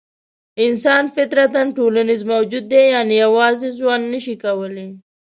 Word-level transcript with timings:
انسان 0.65 1.03
فطرتاً 1.15 1.61
ټولنیز 1.77 2.21
موجود 2.33 2.63
دی؛ 2.71 2.83
یعنې 2.93 3.13
یوازې 3.23 3.67
ژوند 3.79 4.03
نه 4.13 4.19
شي 4.25 4.35
کولای. 4.43 4.89